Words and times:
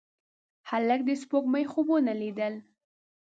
هلک 0.69 0.99
د 1.05 1.09
سپوږمۍ 1.21 1.65
خوبونه 1.71 2.11
لیدل. 2.21 2.53